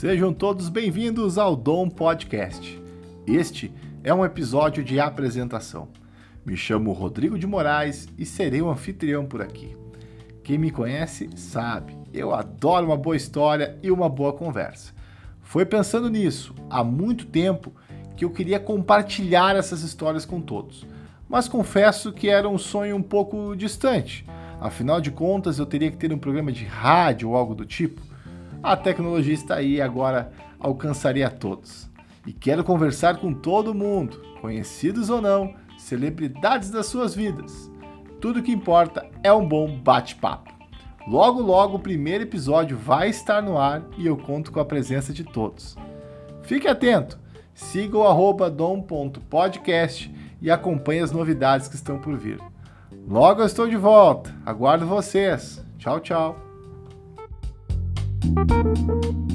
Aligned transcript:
Sejam 0.00 0.32
todos 0.32 0.70
bem-vindos 0.70 1.36
ao 1.36 1.54
Dom 1.54 1.90
Podcast. 1.90 2.82
Este 3.26 3.70
é 4.02 4.14
um 4.14 4.24
episódio 4.24 4.82
de 4.82 4.98
apresentação. 4.98 5.88
Me 6.42 6.56
chamo 6.56 6.94
Rodrigo 6.94 7.38
de 7.38 7.46
Moraes 7.46 8.08
e 8.16 8.24
serei 8.24 8.62
o 8.62 8.70
anfitrião 8.70 9.26
por 9.26 9.42
aqui. 9.42 9.76
Quem 10.42 10.56
me 10.56 10.70
conhece 10.70 11.28
sabe, 11.36 11.94
eu 12.14 12.34
adoro 12.34 12.86
uma 12.86 12.96
boa 12.96 13.14
história 13.14 13.78
e 13.82 13.90
uma 13.90 14.08
boa 14.08 14.32
conversa. 14.32 14.94
Foi 15.42 15.66
pensando 15.66 16.08
nisso 16.08 16.54
há 16.70 16.82
muito 16.82 17.26
tempo 17.26 17.70
que 18.16 18.24
eu 18.24 18.30
queria 18.30 18.58
compartilhar 18.58 19.54
essas 19.54 19.82
histórias 19.82 20.24
com 20.24 20.40
todos, 20.40 20.86
mas 21.28 21.46
confesso 21.46 22.10
que 22.10 22.30
era 22.30 22.48
um 22.48 22.56
sonho 22.56 22.96
um 22.96 23.02
pouco 23.02 23.54
distante. 23.54 24.24
Afinal 24.58 24.98
de 24.98 25.10
contas, 25.10 25.58
eu 25.58 25.66
teria 25.66 25.90
que 25.90 25.98
ter 25.98 26.10
um 26.10 26.18
programa 26.18 26.50
de 26.50 26.64
rádio 26.64 27.28
ou 27.28 27.36
algo 27.36 27.54
do 27.54 27.66
tipo. 27.66 28.09
A 28.62 28.76
tecnologia 28.76 29.34
está 29.34 29.56
aí 29.56 29.76
e 29.76 29.80
agora 29.80 30.32
alcançaria 30.58 31.26
a 31.26 31.30
todos. 31.30 31.90
E 32.26 32.32
quero 32.32 32.62
conversar 32.62 33.16
com 33.16 33.32
todo 33.32 33.74
mundo, 33.74 34.20
conhecidos 34.40 35.08
ou 35.08 35.22
não, 35.22 35.54
celebridades 35.78 36.70
das 36.70 36.86
suas 36.86 37.14
vidas. 37.14 37.70
Tudo 38.20 38.42
que 38.42 38.52
importa 38.52 39.08
é 39.22 39.32
um 39.32 39.46
bom 39.46 39.78
bate-papo. 39.78 40.52
Logo, 41.08 41.40
logo 41.40 41.76
o 41.76 41.80
primeiro 41.80 42.24
episódio 42.24 42.76
vai 42.76 43.08
estar 43.08 43.42
no 43.42 43.56
ar 43.56 43.82
e 43.96 44.06
eu 44.06 44.16
conto 44.16 44.52
com 44.52 44.60
a 44.60 44.64
presença 44.64 45.12
de 45.12 45.24
todos. 45.24 45.76
Fique 46.42 46.68
atento, 46.68 47.18
siga 47.54 47.96
o 47.96 48.06
arroba 48.06 48.50
dom.podcast 48.50 50.14
e 50.42 50.50
acompanhe 50.50 51.00
as 51.00 51.10
novidades 51.10 51.66
que 51.66 51.76
estão 51.76 51.98
por 51.98 52.16
vir. 52.16 52.38
Logo 53.08 53.40
eu 53.40 53.46
estou 53.46 53.66
de 53.66 53.76
volta, 53.76 54.34
aguardo 54.44 54.86
vocês. 54.86 55.64
Tchau, 55.78 55.98
tchau. 56.00 56.49
Thank 58.22 58.50
you. 58.88 59.29